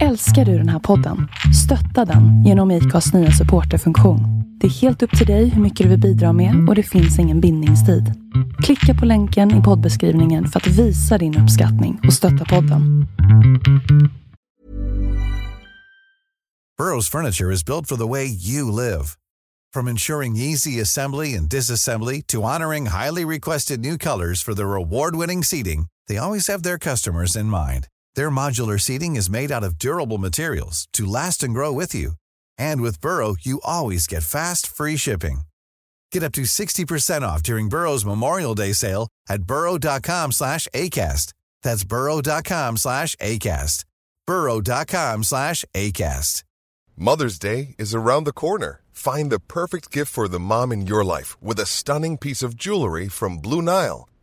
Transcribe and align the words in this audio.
Älskar 0.00 0.44
du 0.44 0.58
den 0.58 0.68
här 0.68 0.78
podden? 0.78 1.28
Stötta 1.64 2.12
den 2.12 2.44
genom 2.44 2.70
IKAs 2.70 3.12
nya 3.12 3.30
supporterfunktion. 3.30 4.20
Det 4.60 4.66
är 4.66 4.70
helt 4.70 5.02
upp 5.02 5.18
till 5.18 5.26
dig 5.26 5.48
hur 5.48 5.62
mycket 5.62 5.84
du 5.84 5.90
vill 5.90 6.00
bidra 6.00 6.32
med 6.32 6.68
och 6.68 6.74
det 6.74 6.82
finns 6.82 7.18
ingen 7.18 7.40
bindningstid. 7.40 8.14
Klicka 8.62 9.00
på 9.00 9.06
länken 9.06 9.60
i 9.60 9.62
poddbeskrivningen 9.62 10.48
för 10.48 10.60
att 10.60 10.66
visa 10.66 11.18
din 11.18 11.38
uppskattning 11.38 12.00
och 12.06 12.12
stötta 12.12 12.44
podden. 12.44 13.06
Burrow's 16.80 17.10
furniture 17.10 17.54
is 17.54 17.64
built 17.64 17.88
for 17.88 17.96
the 17.96 18.08
way 18.08 18.24
you 18.24 18.70
live. 18.70 19.04
From 19.74 19.88
ensuring 19.88 20.36
easy 20.36 20.80
assembly 20.80 21.36
and 21.38 21.48
disassembly 21.50 22.22
to 22.26 22.42
honoring 22.42 22.86
highly 22.86 23.24
requested 23.24 23.80
new 23.80 23.98
colors 23.98 24.44
for 24.44 24.54
their 24.54 24.74
award-winning 24.74 25.44
seating, 25.44 25.86
they 26.08 26.18
always 26.18 26.48
have 26.48 26.62
their 26.62 26.78
customers 26.78 27.36
in 27.36 27.46
mind. 27.46 27.91
Their 28.14 28.30
modular 28.30 28.80
seating 28.80 29.14
is 29.16 29.30
made 29.30 29.52
out 29.52 29.64
of 29.64 29.78
durable 29.78 30.18
materials 30.18 30.88
to 30.94 31.06
last 31.06 31.42
and 31.42 31.54
grow 31.54 31.72
with 31.72 31.94
you. 31.94 32.12
And 32.58 32.80
with 32.80 33.00
Burrow, 33.00 33.36
you 33.40 33.60
always 33.64 34.06
get 34.06 34.24
fast, 34.24 34.66
free 34.66 34.96
shipping. 34.96 35.42
Get 36.10 36.22
up 36.22 36.32
to 36.32 36.42
60% 36.42 37.22
off 37.22 37.42
during 37.42 37.68
Burrow's 37.68 38.04
Memorial 38.04 38.54
Day 38.54 38.72
sale 38.72 39.08
at 39.28 39.44
burrow.com 39.44 40.32
slash 40.32 40.66
ACAST. 40.74 41.32
That's 41.62 41.84
burrow.com 41.84 42.76
slash 42.76 43.16
ACAST. 43.16 43.84
burrow.com 44.26 45.22
slash 45.24 45.64
ACAST. 45.74 46.42
Mother's 46.96 47.38
Day 47.38 47.74
is 47.78 47.94
around 47.94 48.24
the 48.24 48.32
corner. 48.32 48.82
Find 48.90 49.32
the 49.32 49.40
perfect 49.40 49.90
gift 49.90 50.12
for 50.12 50.28
the 50.28 50.38
mom 50.38 50.72
in 50.72 50.86
your 50.86 51.02
life 51.02 51.40
with 51.42 51.58
a 51.58 51.66
stunning 51.66 52.18
piece 52.18 52.42
of 52.42 52.56
jewelry 52.56 53.08
from 53.08 53.38
Blue 53.38 53.62
Nile. 53.62 54.08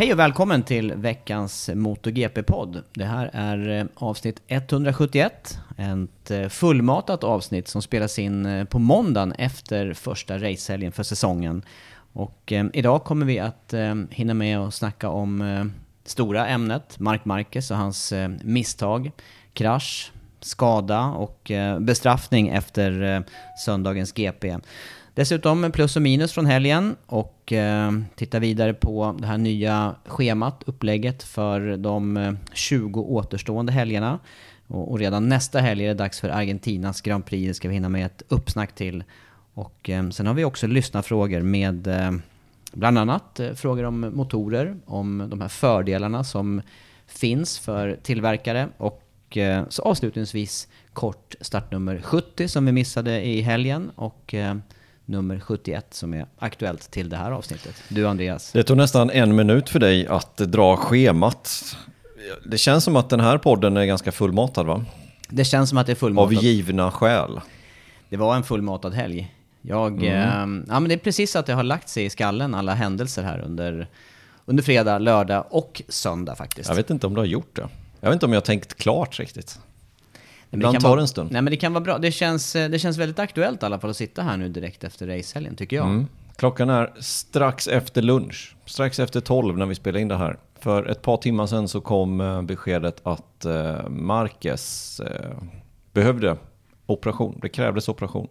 Hej 0.00 0.12
och 0.12 0.18
välkommen 0.18 0.62
till 0.62 0.92
veckans 0.94 1.70
MotoGP-podd. 1.74 2.84
Det 2.92 3.04
här 3.04 3.30
är 3.32 3.78
eh, 3.78 3.86
avsnitt 3.94 4.42
171. 4.46 5.58
Ett 5.76 6.30
eh, 6.30 6.48
fullmatat 6.48 7.24
avsnitt 7.24 7.68
som 7.68 7.82
spelas 7.82 8.18
in 8.18 8.46
eh, 8.46 8.64
på 8.64 8.78
måndagen 8.78 9.32
efter 9.32 9.94
första 9.94 10.38
racehelgen 10.38 10.92
för 10.92 11.02
säsongen. 11.02 11.62
Och 12.12 12.52
eh, 12.52 12.66
idag 12.72 13.04
kommer 13.04 13.26
vi 13.26 13.38
att 13.38 13.72
eh, 13.72 13.94
hinna 14.10 14.34
med 14.34 14.58
att 14.58 14.74
snacka 14.74 15.08
om 15.08 15.40
eh, 15.40 15.64
stora 16.04 16.46
ämnet, 16.46 16.98
Mark 16.98 17.24
Marquez 17.24 17.70
och 17.70 17.76
hans 17.76 18.12
eh, 18.12 18.28
misstag, 18.42 19.10
krasch, 19.52 20.12
skada 20.40 21.04
och 21.04 21.50
eh, 21.50 21.78
bestraffning 21.78 22.48
efter 22.48 23.02
eh, 23.02 23.20
söndagens 23.64 24.12
GP. 24.12 24.56
Dessutom 25.14 25.72
plus 25.72 25.96
och 25.96 26.02
minus 26.02 26.32
från 26.32 26.46
helgen 26.46 26.96
och 27.06 27.52
eh, 27.52 27.92
titta 28.14 28.38
vidare 28.38 28.74
på 28.74 29.16
det 29.18 29.26
här 29.26 29.38
nya 29.38 29.94
schemat, 30.06 30.62
upplägget 30.66 31.22
för 31.22 31.76
de 31.76 32.16
eh, 32.16 32.32
20 32.52 33.00
återstående 33.00 33.72
helgerna. 33.72 34.18
Och, 34.66 34.90
och 34.90 34.98
redan 34.98 35.28
nästa 35.28 35.60
helg 35.60 35.84
är 35.84 35.88
det 35.88 35.94
dags 35.94 36.20
för 36.20 36.28
Argentinas 36.28 37.00
Grand 37.00 37.26
Prix, 37.26 37.48
det 37.48 37.54
ska 37.54 37.68
vi 37.68 37.74
hinna 37.74 37.88
med 37.88 38.06
ett 38.06 38.22
uppsnack 38.28 38.74
till. 38.74 39.04
Och 39.54 39.90
eh, 39.90 40.10
sen 40.10 40.26
har 40.26 40.34
vi 40.34 40.44
också 40.44 40.66
lyssnarfrågor 40.66 41.40
med 41.40 41.86
eh, 41.86 42.10
bland 42.72 42.98
annat 42.98 43.40
eh, 43.40 43.52
frågor 43.52 43.84
om 43.84 44.00
motorer, 44.00 44.76
om 44.86 45.26
de 45.30 45.40
här 45.40 45.48
fördelarna 45.48 46.24
som 46.24 46.62
finns 47.06 47.58
för 47.58 47.98
tillverkare 48.02 48.68
och 48.76 49.36
eh, 49.36 49.64
så 49.68 49.82
avslutningsvis 49.82 50.68
kort 50.92 51.34
startnummer 51.40 52.00
70 52.00 52.48
som 52.48 52.66
vi 52.66 52.72
missade 52.72 53.26
i 53.26 53.40
helgen 53.40 53.90
och 53.94 54.34
eh, 54.34 54.54
nummer 55.10 55.40
71 55.40 55.86
som 55.90 56.14
är 56.14 56.26
aktuellt 56.38 56.90
till 56.90 57.08
det 57.08 57.16
här 57.16 57.30
avsnittet. 57.30 57.74
Du 57.88 58.08
Andreas. 58.08 58.52
Det 58.52 58.62
tog 58.62 58.76
nästan 58.76 59.10
en 59.10 59.36
minut 59.36 59.68
för 59.68 59.78
dig 59.78 60.06
att 60.06 60.36
dra 60.36 60.76
schemat. 60.76 61.76
Det 62.46 62.58
känns 62.58 62.84
som 62.84 62.96
att 62.96 63.10
den 63.10 63.20
här 63.20 63.38
podden 63.38 63.76
är 63.76 63.84
ganska 63.84 64.12
fullmatad 64.12 64.66
va? 64.66 64.84
Det 65.28 65.44
känns 65.44 65.68
som 65.68 65.78
att 65.78 65.86
det 65.86 65.92
är 65.92 65.94
Av 65.94 65.98
fullmatat. 65.98 66.42
givna 66.42 66.90
skäl. 66.90 67.40
Det 68.08 68.16
var 68.16 68.36
en 68.36 68.42
fullmatad 68.42 68.94
helg. 68.94 69.34
Jag, 69.62 70.04
eh, 70.04 70.12
ja 70.68 70.80
men 70.80 70.84
det 70.88 70.94
är 70.94 70.98
precis 70.98 71.30
så 71.32 71.38
att 71.38 71.46
det 71.46 71.52
har 71.54 71.62
lagt 71.62 71.88
sig 71.88 72.04
i 72.04 72.10
skallen 72.10 72.54
alla 72.54 72.74
händelser 72.74 73.22
här 73.22 73.38
under, 73.38 73.86
under 74.44 74.62
fredag, 74.62 74.98
lördag 74.98 75.44
och 75.50 75.82
söndag 75.88 76.34
faktiskt. 76.34 76.68
Jag 76.68 76.76
vet 76.76 76.90
inte 76.90 77.06
om 77.06 77.14
du 77.14 77.20
har 77.20 77.26
gjort 77.26 77.56
det. 77.56 77.68
Jag 78.00 78.08
vet 78.08 78.14
inte 78.14 78.26
om 78.26 78.32
jag 78.32 78.40
har 78.40 78.46
tänkt 78.46 78.74
klart 78.74 79.18
riktigt. 79.18 79.58
Men 80.50 80.72
det 80.72 80.80
tar 80.80 80.88
vara- 80.88 81.00
en 81.00 81.08
stund. 81.08 81.32
Nej 81.32 81.42
men 81.42 81.50
det 81.50 81.56
kan 81.56 81.72
vara 81.72 81.84
bra. 81.84 81.98
Det 81.98 82.12
känns, 82.12 82.56
eh, 82.56 82.70
det 82.70 82.78
känns 82.78 82.96
väldigt 82.98 83.18
aktuellt 83.18 83.62
i 83.62 83.66
alla 83.66 83.78
fall 83.78 83.90
att 83.90 83.96
sitta 83.96 84.22
här 84.22 84.36
nu 84.36 84.48
direkt 84.48 84.84
efter 84.84 85.06
racehelgen 85.06 85.56
tycker 85.56 85.76
jag. 85.76 85.86
Mm. 85.86 86.06
Klockan 86.36 86.70
är 86.70 86.92
strax 87.00 87.68
efter 87.68 88.02
lunch. 88.02 88.56
Strax 88.66 88.98
efter 89.00 89.20
12 89.20 89.58
när 89.58 89.66
vi 89.66 89.74
spelar 89.74 90.00
in 90.00 90.08
det 90.08 90.16
här. 90.16 90.38
För 90.60 90.86
ett 90.90 91.02
par 91.02 91.16
timmar 91.16 91.46
sedan 91.46 91.68
så 91.68 91.80
kom 91.80 92.20
eh, 92.20 92.42
beskedet 92.42 93.00
att 93.02 93.44
eh, 93.44 93.88
Marquez 93.88 95.00
eh, 95.00 95.36
behövde 95.92 96.36
operation. 96.86 97.38
Det 97.42 97.48
krävdes 97.48 97.88
operation. 97.88 98.28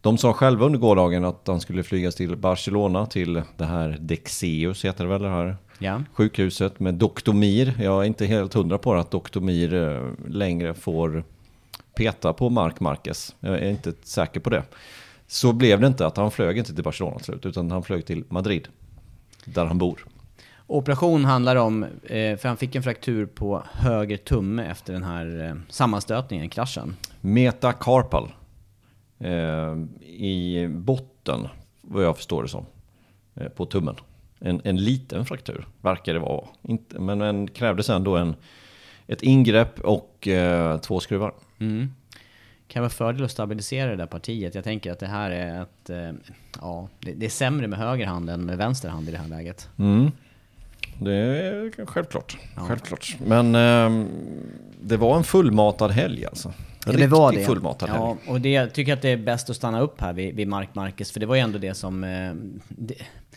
De 0.00 0.18
sa 0.18 0.32
själva 0.32 0.66
under 0.66 0.78
gårdagen 0.78 1.24
att 1.24 1.42
han 1.46 1.60
skulle 1.60 1.82
flygas 1.82 2.14
till 2.14 2.36
Barcelona 2.36 3.06
till 3.06 3.42
det 3.56 3.64
här 3.64 3.96
Dexeus 4.00 4.84
heter 4.84 5.04
det 5.04 5.10
väl 5.10 5.22
det 5.22 5.28
här 5.28 5.56
Ja. 5.78 6.02
sjukhuset 6.12 6.80
med 6.80 6.94
Dr. 6.94 7.32
Mir. 7.32 7.74
Jag 7.82 8.02
är 8.02 8.06
inte 8.06 8.26
helt 8.26 8.54
hundra 8.54 8.78
på 8.78 8.94
att 8.94 9.10
Dr. 9.10 9.40
Mir 9.40 9.74
eh, 9.74 10.10
längre 10.28 10.74
får 10.74 11.24
peta 11.96 12.32
på 12.32 12.50
Mark 12.50 12.80
Marquez. 12.80 13.34
Jag 13.40 13.54
är 13.54 13.70
inte 13.70 13.92
säker 14.02 14.40
på 14.40 14.50
det. 14.50 14.62
Så 15.26 15.52
blev 15.52 15.80
det 15.80 15.86
inte 15.86 16.06
att 16.06 16.16
han 16.16 16.30
flög 16.30 16.58
inte 16.58 16.74
till 16.74 16.84
Barcelona 16.84 17.18
slut, 17.18 17.46
utan 17.46 17.70
han 17.70 17.82
flög 17.82 18.06
till 18.06 18.24
Madrid. 18.28 18.68
Där 19.44 19.64
han 19.64 19.78
bor. 19.78 20.06
Operation 20.66 21.24
handlar 21.24 21.56
om, 21.56 21.82
eh, 21.84 22.36
för 22.36 22.48
han 22.48 22.56
fick 22.56 22.74
en 22.74 22.82
fraktur 22.82 23.26
på 23.26 23.62
höger 23.72 24.16
tumme 24.16 24.64
efter 24.64 24.92
den 24.92 25.02
här 25.02 25.48
eh, 25.48 25.54
sammanstötningen, 25.68 26.48
kraschen. 26.48 26.96
Metacarpal. 27.20 28.32
Eh, 29.18 29.76
I 30.02 30.68
botten, 30.70 31.48
vad 31.80 32.04
jag 32.04 32.16
förstår 32.16 32.42
det 32.42 32.48
som. 32.48 32.66
På 33.56 33.66
tummen. 33.66 33.96
En, 34.38 34.60
en 34.64 34.76
liten 34.76 35.26
fraktur, 35.26 35.66
verkar 35.80 36.14
det 36.14 36.20
vara. 36.20 36.44
Inte, 36.62 36.98
men 36.98 37.18
den 37.18 37.48
krävdes 37.48 37.90
ändå 37.90 38.16
en, 38.16 38.34
ett 39.06 39.22
ingrepp 39.22 39.80
och 39.80 40.28
två 40.82 41.00
skruvar. 41.00 41.32
Mm. 41.58 41.92
Kan 42.68 42.82
vara 42.82 42.90
fördel 42.90 43.24
att 43.24 43.30
stabilisera 43.30 43.90
det 43.90 43.96
där 43.96 44.06
partiet. 44.06 44.54
Jag 44.54 44.64
tänker 44.64 44.92
att 44.92 44.98
det 44.98 45.06
här 45.06 45.30
är 45.30 45.62
ett, 45.62 45.90
eh, 45.90 46.12
ja, 46.60 46.88
det, 47.00 47.12
det 47.12 47.26
är 47.26 47.30
sämre 47.30 47.66
med 47.66 47.78
höger 47.78 48.06
hand 48.06 48.30
än 48.30 48.44
med 48.44 48.58
vänster 48.58 48.88
hand 48.88 49.08
i 49.08 49.12
det 49.12 49.18
här 49.18 49.28
läget. 49.28 49.68
Mm. 49.78 50.10
Det 51.00 51.14
är 51.14 51.86
självklart. 51.86 52.38
självklart. 52.56 53.16
Men 53.26 53.54
ehm, 53.54 54.08
det 54.82 54.96
var 54.96 55.16
en 55.16 55.24
fullmatad 55.24 55.90
helg 55.90 56.26
alltså. 56.26 56.48
En 56.86 56.92
Ja, 56.92 56.98
det 56.98 57.06
var 57.06 57.32
det. 57.32 57.44
fullmatad 57.44 57.88
helg. 57.88 58.00
Ja, 58.02 58.16
och 58.32 58.40
det, 58.40 58.52
jag 58.52 58.74
tycker 58.74 58.92
att 58.92 59.02
det 59.02 59.08
är 59.10 59.16
bäst 59.16 59.50
att 59.50 59.56
stanna 59.56 59.80
upp 59.80 60.00
här 60.00 60.12
vid, 60.12 60.34
vid 60.34 60.48
Mark 60.48 60.74
Marquez, 60.74 61.12
för 61.12 61.20
det 61.20 61.26
var 61.26 61.34
ju 61.34 61.40
ändå 61.40 61.58
det 61.58 61.74
som... 61.74 62.04
Eh, 62.04 62.32
det, 62.68 62.94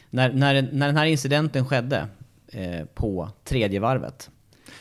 när, 0.10 0.34
när, 0.34 0.62
när 0.72 0.88
den 0.88 0.98
här 0.98 1.06
incidenten 1.06 1.66
skedde 1.68 2.08
eh, 2.48 2.86
på 2.86 3.30
tredje 3.44 3.80
varvet. 3.80 4.30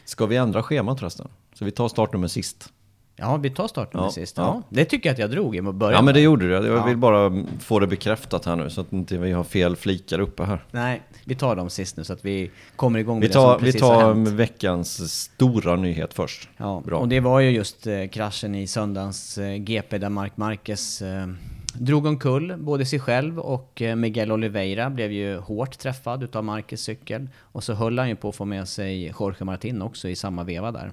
Ska 0.04 0.26
vi 0.26 0.36
ändra 0.36 0.62
schemat 0.62 0.98
förresten? 0.98 1.28
Så 1.54 1.64
vi 1.64 1.70
tar 1.70 1.88
startnummer 1.88 2.28
sist. 2.28 2.72
Ja, 3.20 3.36
vi 3.36 3.50
tar 3.50 3.68
startnummer 3.68 4.06
Ja, 4.06 4.10
sist. 4.12 4.36
ja. 4.36 4.42
Ja. 4.42 4.62
Det 4.68 4.84
tycker 4.84 5.08
jag 5.08 5.12
att 5.14 5.18
jag 5.18 5.30
drog 5.30 5.56
i 5.56 5.62
början. 5.62 5.94
Ja 5.98 6.02
men 6.02 6.14
det 6.14 6.20
gjorde 6.20 6.46
du. 6.46 6.52
Jag 6.52 6.66
Ja. 6.66 6.84
vill 6.84 6.96
bara 6.96 7.44
få 7.60 7.78
det 7.78 7.86
bekräftat 7.86 8.44
här 8.44 8.56
nu 8.56 8.70
så 8.70 8.80
att 8.80 8.92
inte 8.92 9.18
vi 9.18 9.32
har 9.32 9.44
fel 9.44 9.76
flikar 9.76 10.18
uppe 10.20 10.44
här. 10.44 10.64
Nej, 10.70 11.02
vi 11.24 11.34
tar 11.34 11.56
dem 11.56 11.70
sist 11.70 11.96
nu 11.96 12.04
så 12.04 12.12
att 12.12 12.24
vi 12.24 12.50
kommer 12.76 12.98
igång 12.98 13.14
med 13.18 13.22
Vi 13.22 13.26
det 13.28 13.32
som 13.32 13.42
tar, 13.42 13.58
vi 13.58 13.64
precis 13.64 13.82
har 13.82 14.00
tar 14.00 14.14
hänt. 14.14 14.28
veckans 14.28 15.12
stora 15.22 15.76
nyhet 15.76 16.14
först. 16.14 16.48
Ja, 16.56 16.82
Bra. 16.86 16.98
och 16.98 17.08
det 17.08 17.20
var 17.20 17.40
ju 17.40 17.50
just 17.50 17.86
eh, 17.86 18.06
kraschen 18.08 18.54
i 18.54 18.66
söndagens 18.66 19.38
eh, 19.38 19.56
GP 19.56 19.98
där 19.98 20.08
Mark 20.08 20.36
Marquez 20.36 21.02
eh, 21.02 21.26
drog 21.74 22.06
omkull 22.06 22.54
både 22.58 22.86
sig 22.86 23.00
själv 23.00 23.38
och 23.38 23.82
Miguel 23.96 24.32
Oliveira 24.32 24.90
blev 24.90 25.12
ju 25.12 25.36
hårt 25.38 25.78
träffad 25.78 26.22
utav 26.22 26.44
Marquez 26.44 26.80
cykel. 26.80 27.28
Och 27.40 27.64
så 27.64 27.74
höll 27.74 27.98
han 27.98 28.08
ju 28.08 28.16
på 28.16 28.28
att 28.28 28.36
få 28.36 28.44
med 28.44 28.68
sig 28.68 29.06
Jorge 29.20 29.44
Martin 29.44 29.82
också 29.82 30.08
i 30.08 30.16
samma 30.16 30.44
veva 30.44 30.72
där. 30.72 30.92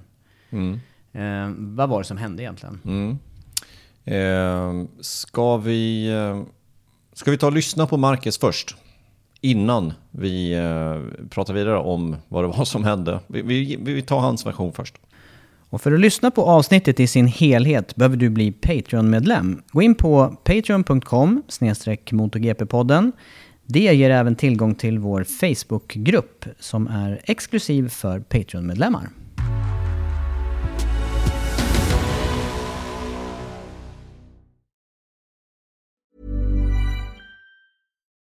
Mm. 0.50 0.80
Eh, 1.16 1.52
vad 1.56 1.88
var 1.88 1.98
det 1.98 2.04
som 2.04 2.16
hände 2.16 2.42
egentligen? 2.42 2.80
Mm. 2.84 3.18
Eh, 4.04 4.86
ska, 5.00 5.56
vi, 5.56 6.08
eh, 6.08 6.42
ska 7.12 7.30
vi 7.30 7.38
ta 7.38 7.46
och 7.46 7.52
lyssna 7.52 7.86
på 7.86 7.96
Marcus 7.96 8.38
först? 8.38 8.76
Innan 9.40 9.92
vi 10.10 10.52
eh, 10.52 11.28
pratar 11.30 11.54
vidare 11.54 11.78
om 11.78 12.16
vad 12.28 12.44
det 12.44 12.48
var 12.48 12.64
som 12.64 12.84
hände. 12.84 13.20
Vi, 13.26 13.42
vi, 13.42 13.76
vi 13.80 14.02
tar 14.02 14.18
hans 14.18 14.46
version 14.46 14.72
först. 14.72 14.94
Och 15.70 15.80
för 15.80 15.92
att 15.92 16.00
lyssna 16.00 16.30
på 16.30 16.42
avsnittet 16.44 17.00
i 17.00 17.06
sin 17.06 17.26
helhet 17.26 17.96
behöver 17.96 18.16
du 18.16 18.30
bli 18.30 18.52
Patreon-medlem. 18.52 19.62
Gå 19.68 19.82
in 19.82 19.94
på 19.94 20.36
patreon.com 20.44 21.42
MotoGP-podden. 22.10 23.12
Det 23.66 23.94
ger 23.94 24.10
även 24.10 24.36
tillgång 24.36 24.74
till 24.74 24.98
vår 24.98 25.24
Facebook-grupp 25.24 26.44
som 26.60 26.86
är 26.86 27.20
exklusiv 27.24 27.88
för 27.88 28.20
Patreon-medlemmar. 28.20 29.08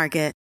Market. 0.00 0.39